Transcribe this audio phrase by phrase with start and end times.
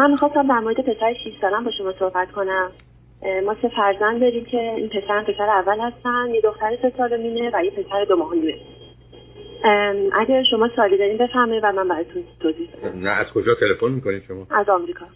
[0.00, 2.70] من می‌خواستم در مورد پسر 6 سالم با شما صحبت کنم.
[3.44, 6.34] ما سه فرزند داریم که این پسر پسر اول هستن.
[6.34, 8.54] یه دختر سه سال مینه و یه پسر دو ماه نیمه
[10.12, 14.46] اگر شما سالی دارین بفهمید و من براتون توضیح نه از کجا تلفن می‌کنید شما؟
[14.50, 15.06] از آمریکا.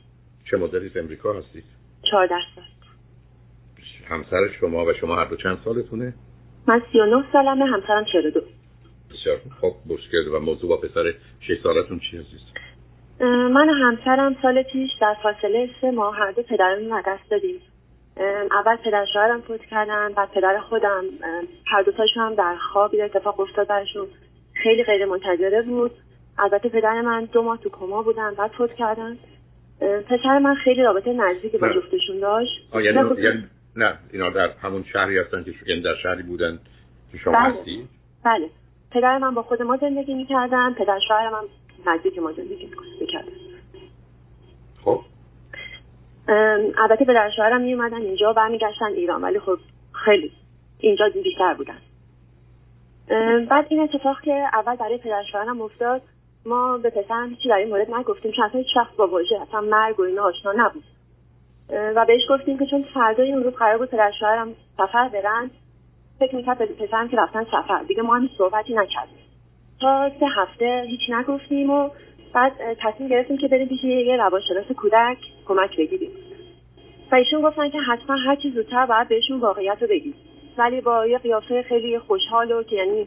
[0.50, 1.64] چه مدتی امریکا هستید؟
[2.10, 2.64] 14 سال.
[4.08, 6.14] همسر شما و شما هر دو چند سالتونه؟
[6.66, 8.40] من 39 سالمه همسرم 42
[9.10, 12.53] بسیار خب مشکل و موضوع با پسر 6 سالتون چی عزیز
[13.20, 17.60] من و همسرم سال پیش در فاصله سه ماه هر دو پدرمون دست دادیم.
[18.50, 21.04] اول پدر شوهرم فوت کردن بعد پدر خودم.
[21.66, 24.06] هر دوتاشون هم در خوابی اتفاق افتاد برشون.
[24.62, 25.90] خیلی غیر منتظره بود.
[26.38, 29.18] البته پدر من دو ماه تو کما بودن بعد فوت کردن.
[29.80, 32.74] پسر من خیلی رابطه نزدیکی با جفتشون داشت.
[32.74, 33.44] یعنی نه, یعنی
[33.76, 36.58] نه اینا در همون شهری هستن که شما در شهری بودن
[37.12, 37.42] که شما بله.
[37.42, 37.88] هستی؟
[38.24, 38.48] بله.
[38.90, 41.44] پدر من با خود ما زندگی می‌کردن پدر شوهرم هم
[41.86, 43.32] نزدیک ما زندگی می‌کردن
[44.84, 45.00] خب.
[46.78, 49.58] البته پدر شوهرم میومدن اینجا برمیگشتن ایران ولی خب
[49.92, 50.32] خیلی
[50.78, 51.78] اینجا بیشتر بودن.
[53.48, 56.02] بعد این اتفاق که اول برای پدر شوهرم افتاد
[56.46, 60.00] ما به پسرم هیچی در این مورد نگفتیم چون اصلا هیچ با واژه اصلا مرگ
[60.00, 60.84] و اینا آشنا نبود.
[61.68, 65.50] و بهش گفتیم که چون فردای اون روز قرار بود پدر شوهرم سفر برن
[66.18, 67.82] فکر می‌کرد به پسرم که رفتن سفر.
[67.88, 69.23] دیگه ما هم صحبتی نکردیم.
[69.84, 71.90] تا سه هفته هیچ نگفتیم و
[72.34, 76.10] بعد تصمیم گرفتیم که بریم پیش یه روانشناس کودک کمک بگیریم.
[77.12, 80.14] و ایشون گفتن که حتما هر چی زودتر باید بهشون واقعیت رو بگیم.
[80.58, 83.06] ولی با یه قیافه خیلی خوشحال و که یعنی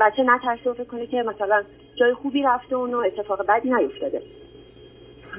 [0.00, 1.62] بچه نترسه و فکر کنه که مثلا
[1.96, 4.22] جای خوبی رفته اون و اتفاق بدی نیفتاده.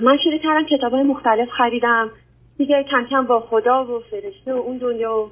[0.01, 2.09] من شروع کردم کتاب های مختلف خریدم.
[2.57, 5.31] دیگه کم کم با خدا و فرشته و اون دنیا و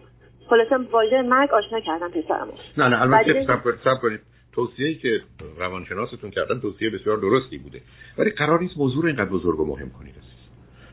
[0.50, 2.52] خلاصه واژه مرگ آشنا کردم پسرمو.
[2.78, 3.46] نه نه البته
[3.84, 4.37] سب کنید.
[4.58, 5.22] توصیه‌ای که
[5.58, 7.82] روانشناستون کردن توصیه بسیار درستی بوده.
[8.18, 10.16] ولی قرار نیست موضوع رو اینقدر بزرگ و مهم کنید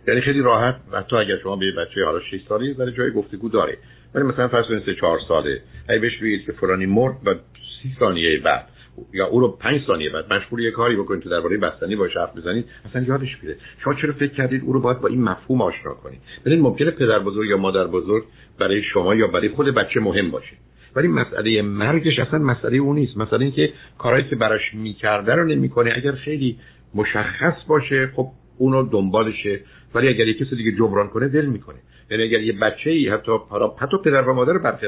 [0.09, 3.79] یعنی خیلی راحت حتی اگر شما به بچه حالا 6 ساله برای جای گفتگو داره
[4.15, 7.35] ولی مثلا فرض کنید 3 4 ساله اگه بهش بگید که فلانی مرد و
[7.83, 8.69] 30 ثانیه بعد
[9.13, 12.37] یا او رو 5 ثانیه بعد مشغول یه کاری بکنید که درباره بستنی باشه حرف
[12.37, 13.57] بزنید اصلا یادش میره.
[13.85, 17.19] شما چرا فکر کردید او رو باید با این مفهوم آشنا کنید؟ ببین ممکنه پدر
[17.19, 18.25] بزرگ یا مادر بزرگ
[18.59, 20.57] برای شما یا برای خود بچه مهم باشه.
[20.97, 23.17] ولی مسئله مرگش اصلا مسئله اون نیست.
[23.17, 25.93] مسئله این که کارهایی که براش می‌کرده رو نمی‌کنه.
[25.97, 26.59] اگر خیلی
[26.95, 28.27] مشخص باشه خب
[28.59, 29.61] اونو دنبالشه.
[29.95, 31.79] ولی اگر یه کسی دیگه جبران کنه دل می‌کنه.
[32.11, 33.33] یعنی اگر یه بچه ای حتی
[33.79, 34.87] حتی پدر و مادر برخی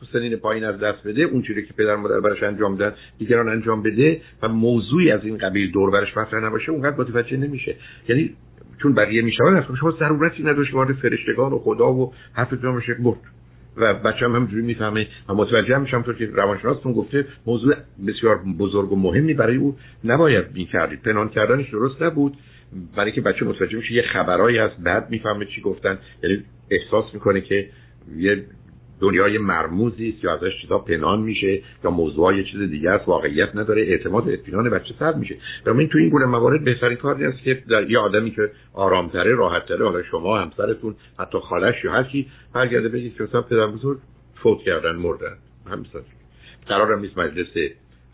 [0.00, 2.96] تو سنین پایین از دست بده اون چیزی که پدر و مادر براش انجام دادن
[3.18, 7.76] دیگران انجام بده و موضوعی از این قبیل دور برش مطرح نباشه اونقدر متوجه نمیشه.
[8.08, 8.30] یعنی
[8.82, 13.20] چون بقیه میشون اصلا شما ضرورتی نداشت وارد فرشتگان و خدا و حرف بشه برد.
[13.76, 17.74] و بچه هم همجوری می‌فهمه و متوجه میشم تو که روانشناستون گفته موضوع
[18.06, 22.36] بسیار بزرگ و مهمی برای او نباید می‌کردید پنهان کردنش درست نبود.
[22.96, 25.98] برای که بچه متوجه میشه یه خبرایی هست بعد می‌فهمه چی گفتن.
[26.22, 27.68] یعنی احساس می‌کنه که
[28.16, 28.44] یه
[29.00, 33.56] دنیای مرموزی است یا ازش چیزا پنهان میشه یا موضوع یه چیز دیگه است واقعیت
[33.56, 35.36] نداره اعتماد اطمینان بچه سر میشه.
[35.66, 39.84] این تو این گونه موارد بهترین کاری است که در یه آدمی که آرامتره راحتتره
[39.84, 43.98] حالا شما همسرتون حتی خالش یا هر کی برگرده بگید که مثلا پدر بزرگ
[44.42, 45.36] فوت کردن مردن.
[45.70, 45.86] همین
[46.66, 47.46] قرارم نیست مجلس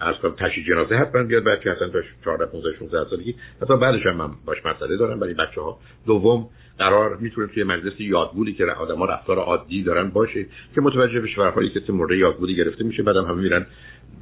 [0.00, 3.34] از کنم تشی جنازه حتما بیاد که اصلا تا 14 15 16 سالگی.
[3.62, 7.92] حتی بعدش هم من باش مسئله دارم برای بچه ها دوم قرار می‌تونه توی مجلس
[7.98, 12.84] یادبودی که آدما رفتار عادی دارن باشه که متوجه بشه برای که مورد یادبودی گرفته
[12.84, 13.02] میشه.
[13.02, 13.66] بعدم همه میرن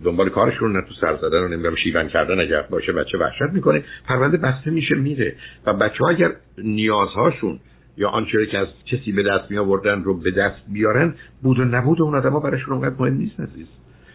[0.04, 3.84] دنبال کارشون نه تو سر زدن و نمی‌دونم شیون کردن اگر باشه بچه وحشت می‌کنه.
[4.08, 5.36] پرونده بسته میشه میره.
[5.66, 7.60] و بچه ها اگر نیازهاشون
[7.96, 11.64] یا آنچه که از کسی به دست می آوردن رو به دست بیارن بود و
[11.64, 13.66] نبود اون آدما براشون اونقدر مهم نیست عزیز.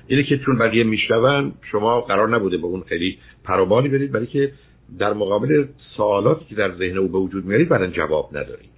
[0.08, 4.52] اینه که چون بقیه میشنون شما قرار نبوده به اون خیلی پروبالی برید برای که
[5.00, 5.66] در مقابل
[5.98, 8.70] سوالاتی که در ذهن او به وجود میارید برای جواب ندارید.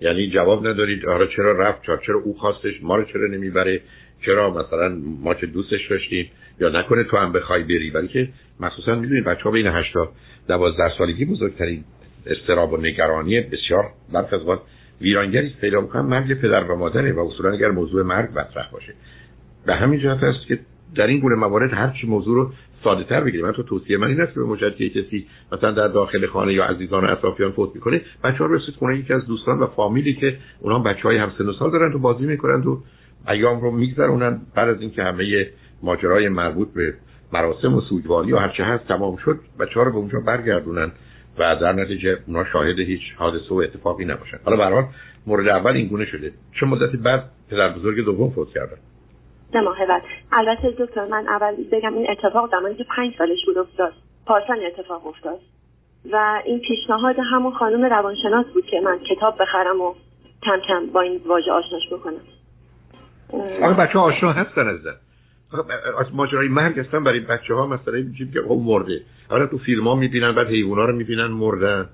[0.00, 3.80] یعنی جواب ندارید آره چرا رفت؟ چرا چرا او خواستش؟ ما رو چرا نمی‌بره؟
[4.26, 4.88] چرا مثلا
[5.22, 6.30] ما چه دوستش داشتیم؟
[6.60, 8.28] یا نکنه تو هم بخوای بری؟ ولی که
[8.60, 10.12] مخصوصا می‌دونید بچه ها بین 8 تا
[10.48, 11.84] 12 سالگی بزرگترین
[12.26, 14.62] استراب و نگرانی بسیار برخ از وقت
[15.00, 18.94] ویرانگری پیدا می‌کنن مرگ پدر و مادره و اصولا اگر موضوع مرگ مطرح باشه.
[19.66, 20.58] به همین جهت است که
[20.94, 22.52] در این گونه موارد هر چی موضوع رو
[22.84, 23.52] ساده تر بگیریم.
[23.52, 27.04] تو توصیه من این است که به مجدد کسی مثلا در داخل خانه یا عزیزان
[27.04, 30.78] و اطرافیان فوت می‌کنه بچه ها رسید خونه یکی از دوستان و فامیلی که اونها
[30.78, 32.80] بچه های هم سن و سال دارن تو بازی می‌کنن و
[33.28, 34.40] ایام رو میگذرونن.
[34.54, 35.46] بعد از اینکه همه
[35.82, 36.94] ماجرای مربوط به
[37.32, 40.92] مراسم و سوگواری و هرچه هست تمام شد بچه ها رو به اونجا برگردونن
[41.38, 44.38] و در نتیجه اونا شاهد هیچ حادثه و اتفاقی نباشن.
[44.44, 44.88] حالا به
[45.26, 46.32] مورد اول این گونه شده.
[46.60, 48.76] چه مدتی بعد پدر بزرگ دوم فوت کردن؟
[49.52, 50.02] سه ماه بعد
[50.32, 53.92] البته دکتر من اول بگم این اتفاق زمانی که پنج سالش بود افتاد.
[54.26, 55.38] پارسال اتفاق افتاد.
[56.12, 59.94] و این پیشنهاد همون خانم روانشناس بود که من کتاب بخرم و
[60.42, 62.20] کم کم با این واژه آشناش بکنم.
[63.62, 64.86] آقا بچه آشنا هستن از
[66.00, 69.00] از ماجرای مرگ هستن برای بچه ها مثلا میگیم که او مرده.
[69.30, 71.88] اولا تو فیلم ها می‌بینن بعد حیونا رو می‌بینن مردن.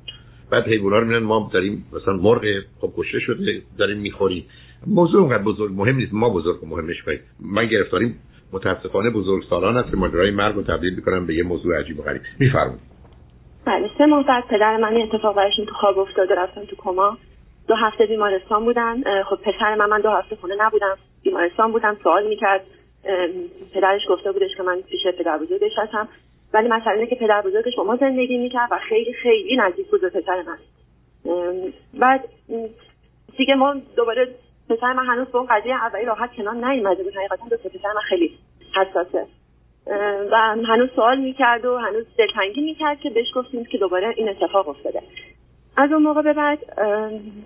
[0.51, 2.45] بعد حیونا رو می‌بینن ما داریم مثلا مرغ
[2.81, 4.45] خب کشته شده داریم می‌خوریم.
[4.87, 6.14] موضوع اونقدر بزرگ مهم نیست.
[6.14, 8.20] ما بزرگ و مهم نشیم من گرفتاریم
[8.52, 12.02] متاسفانه بزرگ سالان هست که ماجرای مرگ رو تبدیل می‌کنم به یه موضوع عجیب و
[12.02, 12.23] غریب.
[12.38, 12.81] میفرمایید.
[13.64, 17.19] بله سه ماه بعد پدر من اتفاق براشون تو خواب افتاد و رفتن تو کما.
[17.69, 19.23] دو هفته بیمارستان بودن.
[19.23, 20.96] خب پسر من من دو هفته خونه نبودم.
[21.23, 21.96] بیمارستان بودم.
[22.02, 22.61] سوال می‌کرد.
[23.75, 26.08] پدرش گفته بودش که من پیش پدر بزرگش هستم.
[26.55, 30.00] ولی مثلا اینه که پدر بزرگش با ما زندگی می‌کرد و خیلی خیلی نزدیک بود
[30.00, 30.58] به پسر من.
[32.00, 32.25] بعد
[33.37, 34.29] دیگه ما دوباره
[34.69, 37.17] پسر من هنوز به اون قضیه اولی راحت کنار نیومده بود.
[37.17, 38.38] حقیقتا دو پسر من خیلی
[38.75, 39.26] حساسه.
[40.31, 40.37] و
[40.67, 45.03] هنوز سوال می‌کرد و هنوز دلتنگی می‌کرد که بهش گفتیم که دوباره این اتفاق افتاده.
[45.76, 46.59] از اون موقع به بعد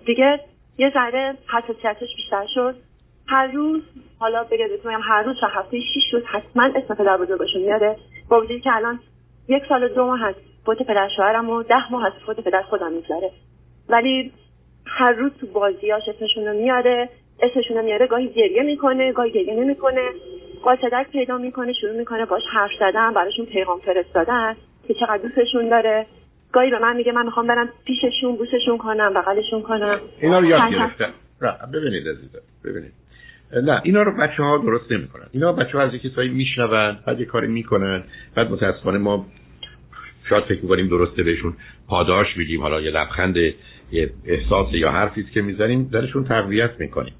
[0.05, 0.39] دیگه
[0.77, 2.75] یه ذره حساسیتش بیشتر شد.
[3.27, 3.81] هر روز
[4.19, 7.95] حالا بگه بهتون هر روز تا هفته شیش روز حتما اسم پدر بزرگشون میاده
[8.29, 8.99] با وجودی که الان
[9.47, 12.91] یک سال دو ماه هست فوت پدر شوهرم و ده ماه از فوت پدر خودم
[12.91, 13.31] میگذره
[13.89, 14.31] ولی
[14.87, 17.09] هر روز تو بازیاش اسمشون رو میاره
[17.41, 20.01] اسمشون رو میاره گاهی گریه می‌کنه گاهی گریه نمی‌کنه.
[20.63, 24.55] قاصدک پیدا می‌کنه شروع می‌کنه باش حرف زدن براشون پیغام فرستادن
[24.87, 26.05] که چقدر دوستشون داره.
[26.51, 29.99] گاهی به من میگه من می‌خوام برم پیششون بوسشون کنم بغلشون کنم.
[30.21, 31.13] اینا رو یاد گرفتن.
[31.73, 32.91] ببینید عزیزم ببینید.
[33.63, 35.25] نه اینا رو بچه ها درست نمی‌کنن.
[35.31, 38.03] اینا بچه ها از یکی کسایی میشنون بعد یه کاری می‌کنن.
[38.35, 39.25] بعد متاسفانه ما
[40.29, 41.53] شاید فکر می‌کنیم درسته بهشون
[41.87, 42.61] پاداش میدیم.
[42.61, 43.35] حالا یه لبخند
[43.91, 47.13] یه احساس یا حرفی که می‌زنیم درشون تقویت می‌کنیم.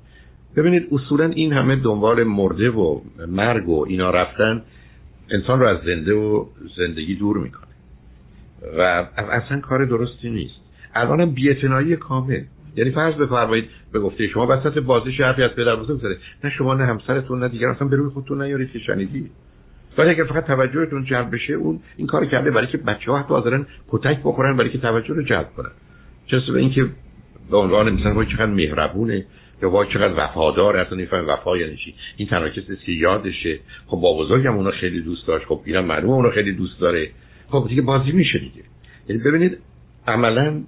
[0.55, 4.61] ببینید اصولا این همه دنبال مرده و مرگ و اینا رفتن
[5.31, 6.45] انسان رو از زنده و
[6.77, 7.67] زندگی دور می‌کنه.
[8.77, 8.81] و
[9.17, 10.55] اصلا کار درستی نیست.
[10.95, 12.41] الانم بی‌اعتنایی کامل.
[12.75, 16.73] یعنی فرض بفرمایید به گفته شما وسط بازی حرفی از پدر بزرگ زده نه شما
[16.73, 19.29] نه همسرتون نه دیگر اصلا به روی خودتون نیارید که شنیدی.
[19.97, 23.65] ولی اگر فقط توجهتون جلب بشه اون این کار کرده برای که بچه ها حتی
[23.89, 25.71] کتک بخورن برای که توجه رو جلب کنن.
[26.27, 26.85] چه به اینکه
[27.51, 29.25] به عنوان مثلا وای چقدر مهربونه
[29.61, 31.95] یا وای چقدر وفادار اصلا نمیفهم وفا یعنی چی.
[32.17, 33.59] این تنها کسی که یادشه.
[33.87, 35.45] خب با بزرگم اونو خیلی دوست داشت.
[35.45, 37.09] خب اینم معلومه اونو خیلی دوست داره.
[37.49, 38.63] خب دیگه بازی میشه دیگه.
[39.09, 39.57] یعنی ببینید
[40.07, 40.63] عملا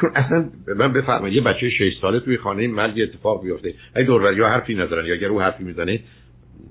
[0.00, 3.74] چون اصلا من بفرمایید یه بچه 6 ساله توی خانه مرگ اتفاق بیفته.
[3.94, 6.00] اگه دوربری ها حرفی ندارن یا اگر او حرفی می‌زنه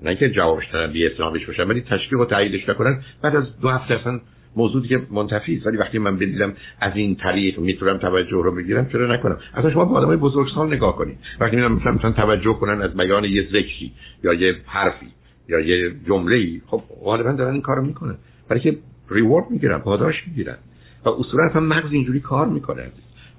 [0.02, 3.68] نه که جوابش ترن بی اسلامش باشن ولی تشویق و تاییدش نکنن بعد از دو
[3.68, 4.20] هفته اصلا
[4.56, 5.66] موضوع دیگه منتفی است.
[5.66, 9.84] ولی وقتی من بدیدم از این طریق می‌تونم توجه رو بگیرم چرا نکنم؟ اصلا شما
[9.84, 11.18] با آدمای بزرگسال نگاه کنید.
[11.40, 13.92] وقتی میرم مثلا مثلا توجه کنن از بیان یه ذکری
[14.24, 15.06] یا یه حرفی
[15.48, 18.16] یا یه جمله ای خب غالبا دارن این کارو می‌کنن.
[18.48, 18.78] برای که
[19.10, 20.56] ریوارد می‌گیرن پاداش می‌گیرن.
[21.04, 22.82] و اصولا هم مغز اینجوری کار می‌کنه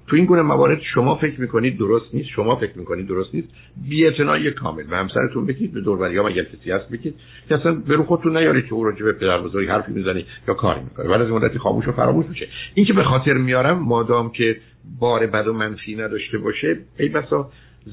[0.08, 3.48] تو این گونه موارد شما فکر می‌کنید درست نیست شما فکر می‌کنید درست نیست.
[3.90, 4.12] بی
[4.52, 4.84] کامل.
[4.92, 7.16] و همسرتون بگید به دور ها اگر کسی هست بگید
[7.50, 10.82] که اصلا برو خودتون نیارید که او راجع به پدر بزرگ حرفی می‌زنی یا کاری
[10.82, 12.48] می‌کنه ولی از مدتی خاموش و فراموش میشه.
[12.74, 14.58] این که به خاطر میارم مادام که
[15.00, 17.50] بار بد و منفی نداشته باشه ای بسا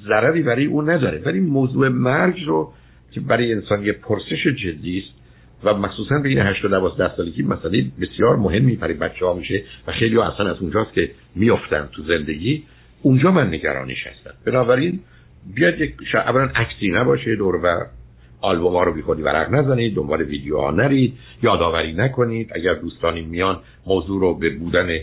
[0.08, 1.22] ضرری برای او نداره.
[1.26, 2.72] ولی موضوع مرگ رو
[3.10, 5.21] که برای انسان یه پرسش جدی است
[5.64, 9.92] و مخصوصا بین 8 تا 12 سالگی مسئله بسیار مهمی برای بچه ها میشه و
[9.92, 12.62] خیلی ها اصلا از اونجاست که میافتن تو زندگی.
[13.02, 14.34] اونجا من نگرانیش هستم.
[14.46, 15.00] بنابراین
[15.54, 17.86] بیاد یک اولا عکسی نباشه دور و
[18.40, 22.50] آلبوم ها رو بی خودی ورق نزنید دنبال ویدیو ها نرید یادآوری نکنید.
[22.54, 24.98] اگر دوستانی میان موضوع رو به بودن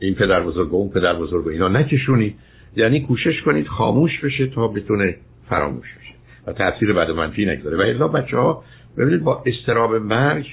[0.00, 2.34] این پدر بزرگ و اون پدر بزرگ و اینا نکشونید.
[2.76, 5.16] یعنی کوشش کنید خاموش بشه تا بتونه
[5.48, 6.14] فراموش بشه
[6.46, 7.76] و تاثیر بد منفی نگذاره.
[7.76, 8.64] و الا بچه ها
[8.98, 10.46] ببینید با استراب مرگ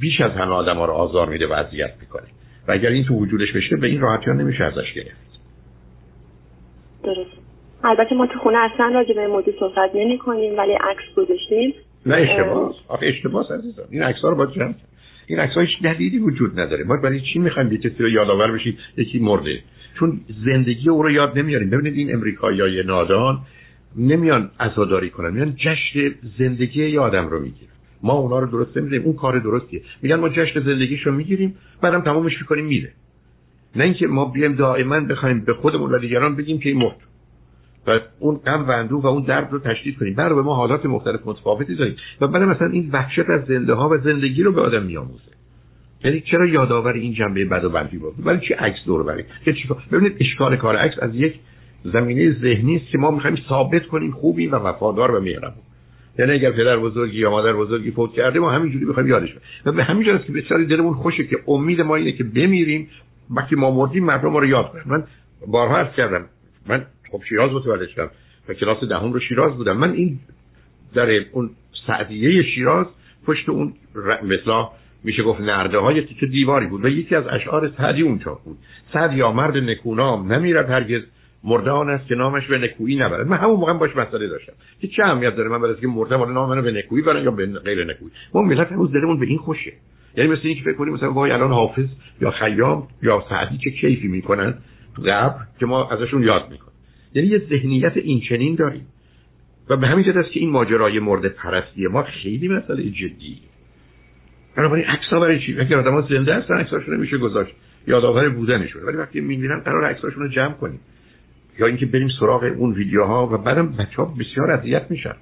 [0.00, 2.26] بیش از همه آدم ها رو آزار میده و اذیت می‌کنه.
[2.68, 5.40] و اگر این تو وجودش بشه به این راحتی ها نمیشه ازش گرفت.
[7.02, 7.30] درست.
[7.84, 11.74] البته ما تو خونه اصلا راجع به موضوع صحبت نمی کنیم ولی عکس گذاشتیم.
[12.06, 12.74] نه اشتباه.
[12.88, 13.82] آخه اشتباه عزیزم.
[13.90, 14.74] این عکس ها رو باید جمع
[15.26, 16.84] این عکس هیچ دلیلی وجود نداره.
[16.84, 19.60] ما برای چی می‌خوایم یه کسی رو یادآور بشیم؟ یکی مرده.
[19.98, 21.70] چون زندگی او رو یاد نمیاریم.
[21.70, 23.38] ببینید این امریکاییای نادان
[23.96, 25.30] نمیان عزاداری کنن.
[25.30, 27.72] میان جشن زندگی یه آدم رو می‌گیرن.
[28.02, 29.82] ما اونا رو درست نمیدیم اون کار درستیه.
[30.02, 32.92] میگن ما جشن زندگیشو می‌گیریم بعدم تمامش می‌کنیم میره.
[33.76, 36.96] نه اینکه ما بیایم دائما بخوایم به خودمون و دیگران بگیم که این مرد.
[37.86, 40.14] و اون غم و اندوه و اون درد رو تشدید کنیم.
[40.14, 41.96] برای ما حالات مختلف متفاوتی داریم.
[42.20, 45.32] و بعد مثلا این وحشت از زنده ها و زندگی رو به آدم میآموزه.
[46.04, 49.24] یعنی چرا یادآور این جنبه بد و منفی بود؟ ولی چی عکس دور برای
[49.92, 51.34] ببینید اشکال کار عکس از یک
[51.92, 55.62] زمینه ذهنی است که ما می‌خوایم ثابت کنیم خوبی و وفادار و مهربون.
[56.18, 59.84] یعنی اگر پدر بزرگی یا مادر بزرگی فوت کرده ما همینجوری بخوایم یادش و به
[59.84, 62.88] همین جاست که بسیاری دلمون خوشه که امید ما اینه که بمیریم
[63.30, 64.82] وقتی ما مردیم مردم ما رو یاد کنن.
[64.86, 65.04] من
[65.46, 66.24] بارها عرض کردم.
[66.66, 68.10] من خب شیراز متولد شدم
[68.48, 69.76] و کلاس دهم رو شیراز بودم.
[69.76, 70.18] من این
[70.94, 71.50] در اون
[71.86, 72.86] سعدیه شیراز
[73.26, 73.72] پشت اون
[74.22, 74.68] مثلا
[75.04, 78.58] میشه گفت نرده های تیک دیواری بود و یکی از اشعار سعدی اونجا بود.
[78.92, 81.02] سعد یا مرد نکونام نمیرد هرگز
[81.46, 83.26] مرده آن است که نامش به نکویی نبرد.
[83.26, 84.52] من همون موقع باش مسئله داشتم.
[84.80, 85.48] که چه اهمیت داره.
[85.48, 88.10] من برای که مرده مال نام منو به نکویی برن یا به غیر نکویی.
[88.34, 89.72] ما ملت هنوز دلمون به این خوشه.
[90.16, 91.86] یعنی مثل اینکه فکر کنیم مثلا وای الان حافظ
[92.20, 94.54] یا خیام یا سعدی چه کیفی می‌کنن؟
[95.06, 96.76] قبر که ما ازشون یاد می‌کنیم.
[97.14, 98.86] یعنی یه ذهنیت این چنین داریم.
[99.68, 103.38] و به همین جهت است که این ماجرای مرد پرستی ما خیلی مسئله جدی.
[104.56, 107.54] بنابراین عکس‌ها برای چی؟ اگر آدم‌ها زنده هستن عکساشون نمیشه گذاشت.
[107.86, 108.82] یادآور بودنشون.
[108.82, 110.80] ولی وقتی می‌بینن قرار عکساشون رو جمع کنیم.
[111.58, 115.14] یا اینکه بریم سراغ اون ویدیوها و بعدم بچه ها بسیار اذیت میشن.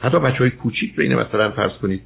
[0.00, 2.00] حتی بچه های کوچیک بین مثلا فرض کنید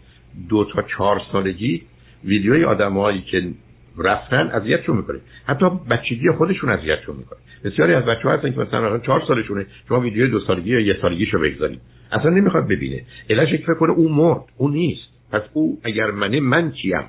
[0.48, 1.82] دو تا چهار سالگی
[2.24, 3.50] ویدیوی آدمایی که
[3.98, 5.18] رفتن اذیتشون می‌کنه.
[5.46, 7.38] حتی بچگی خودشون اذیتشون می‌کنه.
[7.64, 10.96] بسیاری از بچه ها هستن که مثلا چهار سالشونه شما ویدیو دو سالگی یا یه
[11.02, 11.80] سالگیشو بگذارید.
[12.12, 13.02] اصلا نمی‌خواد ببینه.
[13.30, 15.08] علتش فکر کنه اون مرد اون نیست.
[15.32, 17.04] پس او اگر منه من کیم؟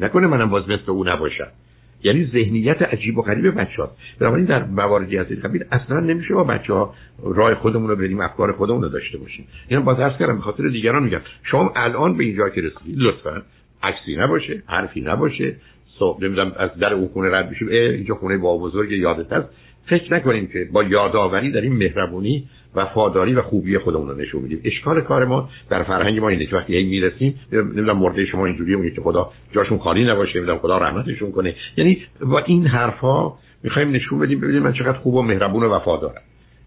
[0.00, 1.48] نکنه منم باز مثل او نباشم.
[2.04, 3.90] یعنی ذهنیت عجیب و غریب بچه ها
[4.20, 8.20] بنابراین در مواردی از این قبیل اصلا نمیشه با بچه ها راه خودمون رو بریم
[8.20, 9.46] افکار خودمون رو داشته باشیم.
[9.70, 11.20] یعنی باز عرض کردم به خاطر دیگران میگم.
[11.42, 13.42] شما الان به اینجا که رسیدید لطفا
[13.82, 15.56] عکسی نباشه حرفی نباشه.
[15.98, 19.48] صبح نمی‌دونم از در اون خونه رد بشیم اینجا خونه با بزرگ یادت هست.
[19.86, 24.60] فکر نکنیم که با یادآوری در این مهربونی وفاداری و خوبی خودمون رو نشون میدیم.
[24.64, 28.76] اشکال کار ما در فرهنگ ما اینه که وقتی این می‌رسیم نمی‌دونم مرده شما اینجوریه
[28.76, 31.54] میگه که خدا جاشون خالی نباشه نمی‌دونم خدا رحمتشون کنه.
[31.76, 36.22] یعنی با این حرفا می‌خوایم نشون بدیم ببینیم من چقدر خوب و مهربون و وفادارم.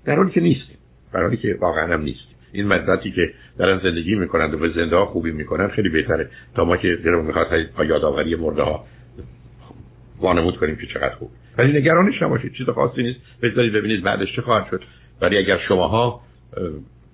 [0.06, 0.78] در حالی که نیستیم.
[1.14, 2.36] در حالی که واقعا هم نیستیم.
[2.52, 3.22] این مدتی که
[3.58, 7.26] دارن زندگی می‌کنند و به زنده ها خوبی می‌کنن خیلی بهتره تا ما که دلمون
[7.26, 7.48] می‌خواد
[7.90, 8.86] یادآوری مرده ها
[10.20, 11.30] وانمود کنیم که چقدر خوب.
[11.58, 12.54] ولی نگرانش نباشید.
[12.54, 13.20] چیز خاصی نیست.
[13.42, 14.84] بذارید ببینید بعدش چه خواهد شد.
[15.22, 16.22] ولی اگر شماها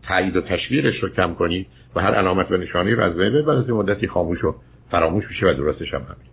[0.07, 3.69] تایید و تشویقش رو کم کنید و هر علامت و نشانی رو از بین از
[3.69, 4.55] مدتی خاموش و
[4.91, 6.31] فراموش میشه و درستش هم همین.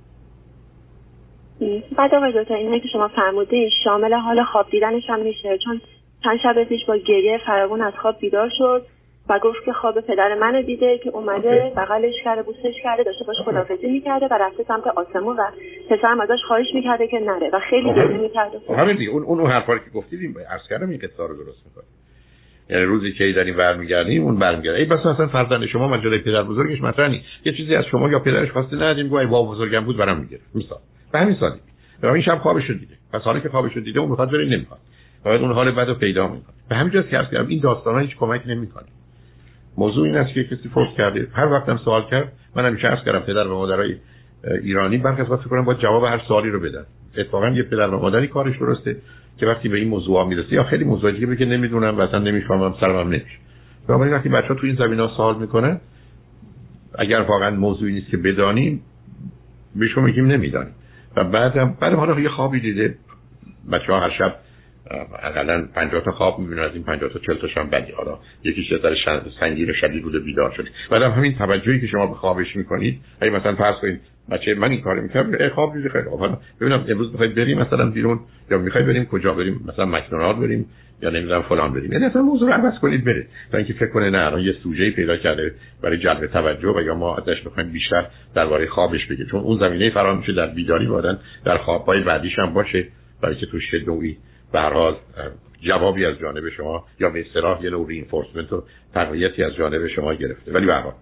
[1.97, 5.81] بعد آقای دکتر اینه که شما فرمودین شامل حال خواب دیدنش هم میشه چون
[6.25, 8.83] چند شب پیش با گریه فراگون از خواب بیدار شد.
[9.29, 13.37] و گفت که خواب پدر منو دیده که اومده بغلش کرده بوسش کرده داشته باش
[13.45, 15.43] خدافزی می‌کرده و رفته سمت آسمون و
[15.91, 19.11] پسرم ازش خواهش می‌کرده که نره و خیلی گریه می‌کرده همین دیگه.
[19.11, 21.85] اون اون حرفا که گفتید این عرض کردم این قصه رو درست می‌کنه
[22.71, 24.79] یعنی روزی که داریم برمیگردیم اون برمیگرده.
[24.79, 27.25] ای بس اصلا فرزند شما مجله پدر بزرگش مطرح نیست.
[27.45, 30.41] یه چیزی از شما یا پدرش خواسته ندیم گویا با بزرگم بود برام می‌گیره.
[30.55, 30.79] مثال.
[31.13, 31.61] به همین سادگی.
[32.01, 32.95] به این شب خوابش دیده.
[33.13, 34.81] پس حالا که خوابش دیده اون می‌خواد بره نمی‌خواد.
[35.25, 36.55] باید اون حال بعدو پیدا می‌کنه.
[36.69, 38.87] به همین جاست که این داستانا هیچ کمک نمی‌کنه.
[39.79, 41.29] موضوع این است که کسی فوت کرده.
[41.33, 43.97] هر وقتم سوال کرد من همیشه عرض کردم پدر و مادرای
[44.63, 46.85] ایرانی برخی از فکر کنم با جواب هر سوالی رو بدن.
[47.17, 48.97] اتفاقا یه پدر و مادری کارش درسته
[49.39, 52.75] که وقتی به این موضوع می‌رسه یا خیلی موضوع دیگه بگه نمی‌دونم و اصلا نمی‌فهمم
[52.81, 53.39] سرم نمیشه.
[53.89, 55.81] بنابراین وقتی بچه ها تو این زمین ها سوال می‌کنن
[56.99, 58.83] اگر واقعا موضوعی نیست که بدانیم
[59.77, 60.73] بهشون میگیم نمی‌دانیم.
[61.17, 62.95] و بعدم بعد حالا یه خوابی دیده.
[63.73, 64.35] بچه ها هر شب
[65.23, 68.71] حداقل 50 تا خواب می‌بینن از این 50 تا 40 تاش هم بدی حالا یکیش
[68.71, 68.79] یه
[69.41, 73.55] سنگین شدید بوده بیدار شده بعدم همین توجهی که شما به خوابش می‌کنید اگه مثلا
[73.55, 76.27] فرض کنید بچه من این کارو می‌کنم ای خواب دیدی خیلی خوب.
[76.61, 78.21] ببینم امروز می‌خواید بریم مثلا بیرون
[78.51, 80.67] یا می‌خواید بریم کجا؟ بریم مثلا مکدونالد بریم
[81.03, 81.93] یا نمی‌دونم فلان بریم.
[81.93, 84.91] یعنی اصلا موضوع رو عوض کنید بره تا اینکه فکر کنه نه الان یه سوژه
[84.91, 89.41] پیدا کرده برای جلب توجه و یا ما ازش بخوایم بیشتر درباره خوابش بگه چون
[89.41, 92.89] اون زمینه فراهم میشه در بیداری بودن در خوابهای بعدیش هم باشه.
[93.23, 94.17] برای که توش نوعی
[94.53, 94.97] به حال
[95.61, 98.63] جوابی از جانب شما یا به اصطلاح یه نوع رینفورسمنت و
[98.95, 100.53] تقویتی از جانب شما گرفته.
[100.53, 100.93] ولی به حال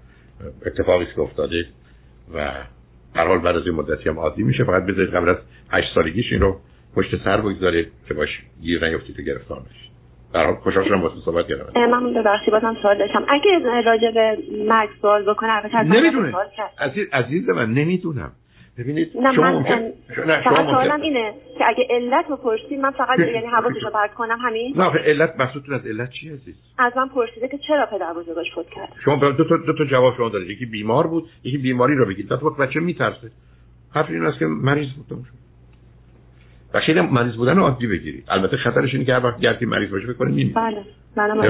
[0.66, 1.66] اتفاقی که افتاده
[2.34, 2.52] و
[3.14, 4.64] هر حال بعد از این مدتی هم عادی میشه.
[4.64, 5.36] فقط بذارید قبل از
[5.70, 6.60] 8 سالگیش این رو
[6.96, 8.28] پشت سر بگذارید که باش
[8.62, 9.90] گیر نیفتید و گرفتار نشید.
[10.34, 11.90] در حال خوشحال شدم واسه صحبت کردم.
[11.90, 13.26] من ببخشید بازم سوال داشتم.
[13.28, 14.38] اگه راجع به
[14.68, 16.34] مرگ سوال بکنه البته نمی‌دونه.
[16.78, 18.32] عزیز عزیز من نمی‌دونم.
[18.78, 19.92] ببینید نه شما من ممکن...
[20.26, 22.38] نه شما اینه که اگه علت رو
[22.82, 24.72] من فقط یعنی حواسش رو پرت کنم همین.
[24.76, 28.54] نه آخه علت مقصودتون از علت چی عزیز؟ از من پرسیده که چرا پدر بزرگش
[28.54, 30.50] فوت کرد؟ شما دو تا دو تا جواب شما دارید.
[30.50, 32.28] یکی بیمار بود یکی بیماری رو بگید.
[32.28, 33.30] دو بچه میترسه.
[33.94, 35.26] حرف این است که مریض بود.
[36.74, 38.24] و خیلی مریض بودن عادی بگیرید.
[38.28, 40.84] البته خطرش اینه که هر وقت گردی مریض باشه بکنه میمیره بله.
[41.16, 41.44] بله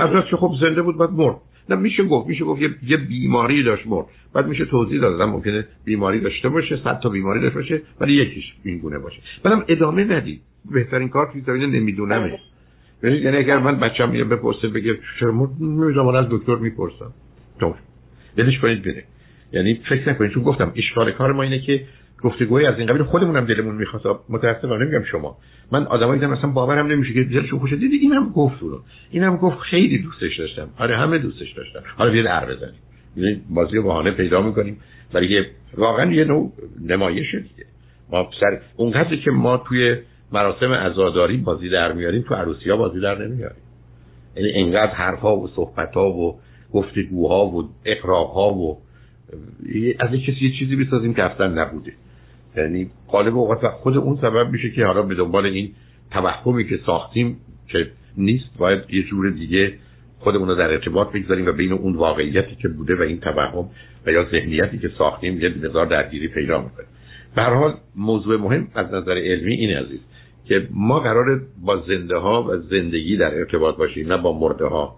[0.00, 1.36] از خب زنده بود بعد مرد.
[1.78, 4.06] میشه گفت میشه گفت یه, یه بیماری داشت مرد.
[4.34, 8.44] بعد میشه توضیح داد ممکنه بیماری داشته باشه صد تا بیماری داشته باشه ولی یکیش
[8.64, 9.18] این گونه باشه.
[9.42, 10.40] بعدم ادامه ندید.
[10.70, 12.38] بهترین کار که زمینه نمیدونمه
[13.02, 17.12] یعنی اگر من بچه‌م میاد بپرسه بگه چرا نمی‌دونم از دکتر می‌پرسم.
[17.60, 17.74] تو
[18.36, 19.04] دلش کنید بره.
[19.52, 20.30] یعنی فکر نکنید.
[20.30, 21.86] چون گفتم اشکال کار ما اینه که
[22.22, 24.20] گفتگوی از این قبیل خودمونم دلمون می‌خواد.
[24.28, 25.36] متاسفانه نمیگم شما.
[25.72, 27.76] من آدمایی دیدم مثلا باورم نمیشه که دلشون خوشه.
[27.76, 30.68] دیدی اینم گفت رو اینم گفت خیلی دوستش داشتم.
[30.78, 32.80] آره همه دوستش داشتم حالا بیا در بزنیم.
[33.16, 34.76] یعنی بازی بهانه پیدا می‌کنیم.
[35.12, 35.44] برای
[35.76, 37.64] واقعا یه نوع نمایشه دیگه.
[38.12, 39.96] ما سر اونقدری که ما توی
[40.32, 43.62] مراسم عزاداری بازی در میاریم تو عروسی ها بازی در نمیاریم.
[44.36, 46.40] یعنی انقدر حرفها و صحبتها و
[46.72, 48.78] گفتگوها و اقراها و
[49.98, 51.92] از این کسی یه چیزی بسازیم که اصلا نبوده.
[52.56, 55.70] یعنی قالب اوقات خود اون سبب میشه که حالا به دنبال این
[56.10, 57.36] توهمی که ساختیم
[57.68, 59.72] که نیست باید یه جور دیگه
[60.18, 63.68] خودمون رو در ارتباط بگذاریم و بین اون واقعیتی که بوده و این توهم
[64.06, 66.86] و یا ذهنیتی که ساختیم یه مقدار درگیری پیدا می‌کنه.
[67.36, 70.00] به حال موضوع مهم از نظر علمی این عزیز
[70.44, 74.96] که ما قرار با زنده ها و زندگی در ارتباط باشیم نه با مرده ها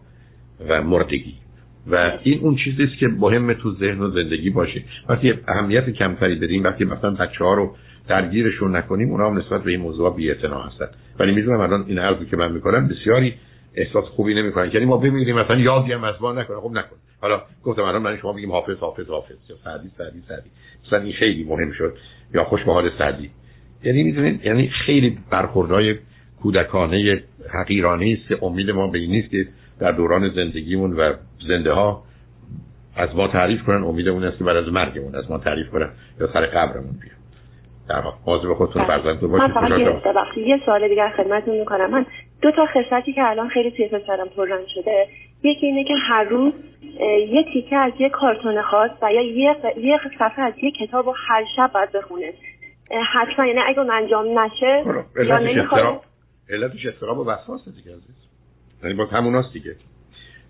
[0.69, 1.35] و مردگی.
[1.91, 4.83] و این اون چیزی است که مهم تو ذهن و زندگی باشه.
[5.09, 7.77] وقتی اهمیت کمتری بدیم وقتی مثلا بچه ها رو
[8.09, 10.89] درگیرشون نکنیم اونا هم نسبت به این موضوع بی هستن.
[11.19, 13.35] ولی می‌دونم الان این حرفی که من می‌کنم بسیاری
[13.75, 14.71] احساس خوبی نمی‌کنن.
[14.75, 16.57] یعنی ما بمیریم مثلا یادی هم از ما نکنه.
[16.57, 16.97] خب نکن.
[17.21, 19.51] حالا گفتم الان من شما بگیم حافظ حافظ حافظ.
[19.51, 20.51] یا سعدی سعدی سعدی.
[20.87, 21.95] مثلا این خیلی مهم شد.
[22.35, 23.31] یا خوش به حال سعدی.
[23.85, 25.97] یعنی می‌دونید یعنی خیلی برخوردهای
[26.43, 27.23] کودکانه
[27.55, 29.47] حقیرانه است امید ما به این نیست که
[29.83, 31.13] در دوران زندگیمون و
[31.49, 32.03] زنده ها
[32.97, 36.33] از ما تعریف کنن امیدمون است که بعد از مرگمون از ما تعریف کنن یا
[36.33, 37.17] سر قبرمون بیان
[37.89, 38.01] در
[38.49, 38.87] به خودتون بله.
[38.87, 40.47] فرزندتون باشید.
[40.47, 41.91] یه سوال دیگر خدمتتون می‌کنم.
[41.91, 42.07] من
[42.43, 45.07] دو تا خصلتی که الان خیلی توی پسرم پررنگ شده.
[45.43, 46.53] یکی اینه که هر روز
[47.29, 51.15] یه تیکه از یه کارتون خاص و یا یه یه صفحه از یه کتاب و
[51.29, 52.33] هر شب باید بخونه
[53.13, 54.85] حتما یعنی اگه انجام نشه
[55.17, 56.01] یا نمی‌خواد.
[56.51, 58.32] علتش استراب و وسواس دیگه عزیز.
[58.83, 59.77] یعنی با هموناست دیگه.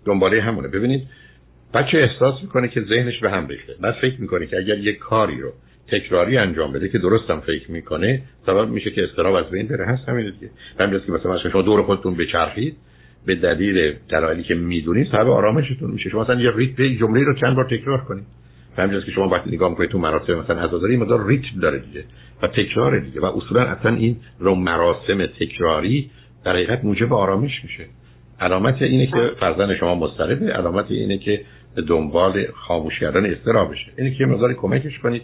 [0.05, 0.67] دنباله همونه.
[0.67, 1.07] ببینید
[1.73, 3.73] بچه احساس می‌کنه که ذهنش به هم ریخته.
[3.81, 5.51] بعد فکر می‌کنه که اگر یه کاری رو
[5.87, 9.85] تکراری انجام بده که درستم فکر می‌کنه سبب میشه که استراب از بین بره.
[9.85, 10.51] هست همین دیگه.
[10.79, 12.77] همین که مثلا شما دور خودتون بچرخید
[13.25, 16.09] به دلیل دلایلی که می‌دونید سبب آرامشتون میشه.
[16.09, 18.25] شما مثلا یه ریتم جمله رو چند بار تکرار کنید.
[18.77, 22.03] همین که شما وقتی نگاه می‌کنید تو مراسم مثلا عزاداری مدار ریتم داره دیگه
[22.41, 23.21] و تکرار دیگه.
[23.21, 26.09] و اصولا اصلا این رو مراسم تکراری
[26.45, 27.85] در حقیقت موجب آرامش میشه.
[28.43, 30.53] علامت اینه که فرزند شما مضطربه.
[30.53, 31.41] علامت اینه که
[31.75, 35.21] به دنبال خاموش کردن استرابشه اینه که مقدار کمکش کنید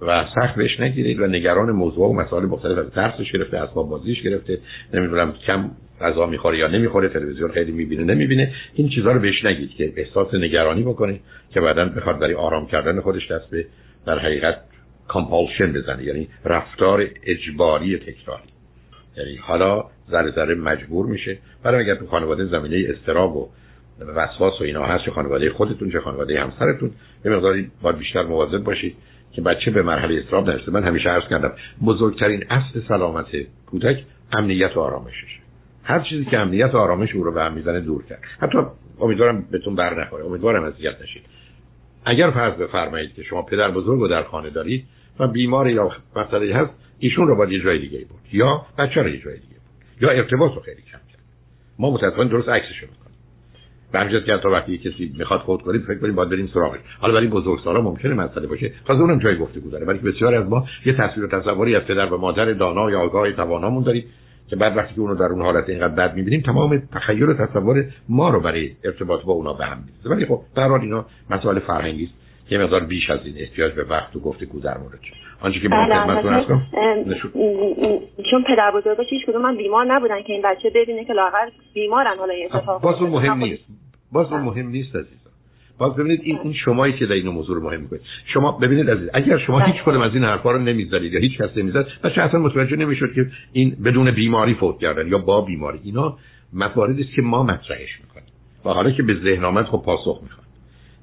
[0.00, 4.22] و سخت بهش نگیرید و نگران موضوع و مسائل مختلف از ترسش گرفته اسباب بازیش
[4.22, 4.58] گرفته.
[4.94, 8.52] نمی‌دونم کم غذا می‌خوره یا نمی‌خوره تلویزیون خیلی می‌بینه نمی‌بینه.
[8.74, 11.20] این چیزها رو بهش نگید که احساس نگرانی بکنه
[11.54, 13.66] که بعدا بخواد برای آرام کردن خودش دست به
[14.06, 14.56] در حقیقت
[15.08, 16.04] کامپالشن بزنه.
[16.04, 18.53] یعنی رفتار اجباری تکراری.
[19.16, 21.38] یعنی حالا ذره ذره مجبور میشه.
[21.62, 23.48] برای اگر تو خانواده زمینه استراب و
[24.00, 26.90] وسواس و اینا هست چه خانواده خودتون چه خانواده همسرتون
[27.24, 28.96] یه مقداری باید بیشتر مواظب باشید
[29.32, 30.70] که بچه به مرحله استراب نرسه.
[30.70, 31.52] من همیشه عرض کردم
[31.86, 33.26] بزرگترین اصل سلامت
[33.66, 35.26] کودک امنیت و آرامششه.
[35.84, 38.20] هر چیزی که امنیت و آرامش او رو به هم می‌زنه دور کرد.
[38.40, 38.58] حتی
[39.00, 40.24] امیدوارم بهتون بر نخوره.
[40.24, 41.22] امیدوارم اذیت نشید.
[42.04, 44.84] اگر فرض بفرمایید که شما پدر بزرگ رو در خانه دارید
[45.18, 48.20] و بیمار یا مسئله هست ایشون رو باید یه جای دیگه بود.
[48.32, 50.02] یا بچه رو یه جای دیگه بود.
[50.02, 51.22] یا ارتباط رو خیلی کم کرد.
[51.78, 53.16] ما متاسفانه درست عکسش رو می‌کنیم
[53.92, 56.78] به همین که تا وقتی کسی می‌خواد خود کنید فکر کنیم باید بریم سراغش.
[56.98, 59.86] حالا برای بزرگسالا ممکنه مسئله باشه تازه اونم جای گفتگو داره.
[59.86, 63.32] ولی بسیاری از ما یه تصویر و تصوری از پدر و مادر دانا یا آگاه
[63.32, 64.04] توانامون داریم
[64.48, 67.84] که بعد وقتی که اونو در اون حالت اینقدر بد می‌بینیم تمام تخیل و تصور
[68.08, 71.58] ما رو برای ارتباط با اونا به هم می‌زنه ولی خب در حال اینا مسائل
[71.58, 72.23] فرهنگی است.
[72.48, 75.12] که مقدار بیش از این احتیاج به وقت و گفتگو در موردش.
[75.40, 77.16] آنچه که من بله،
[78.30, 82.18] چون پدر بزرگاش هیچ کدوم من بیمار نبودن که این بچه ببینه که لاغر بیمارن
[82.18, 83.64] حالا این اتفاق باز اون مهم نیست.
[84.12, 85.30] باز اون مهم نیست عزیزم.
[85.78, 88.02] باز ببینید این این شمایی که در این موضوع رو مهم می‌کنید.
[88.34, 91.56] شما ببینید عزیز اگر شما هیچ کدوم از این حرفا رو نمی‌زدید یا هیچ کس
[91.56, 95.80] نمی‌زد بچه اصلا متوجه نمی‌شد که این بدون بیماری فوت کردن یا با بیماری.
[95.84, 96.16] اینا
[96.52, 98.28] مواردی است که ما مطرحش می‌کنیم.
[98.64, 100.43] و حالا که به ذهن آمد خب پاسخ می‌خواد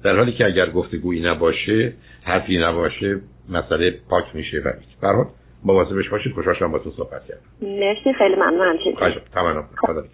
[0.04, 1.92] در حالی که اگر گفتگویی نباشه
[2.24, 5.26] حرفی نباشه مسئله پاک میشه و برات
[5.64, 6.32] مواظبش باشید.
[6.32, 7.40] خوشحال شدم با تو صحبت کردم.
[7.62, 8.12] مرسی.
[8.18, 10.04] خیلی ممنونم خواهش تمام خدا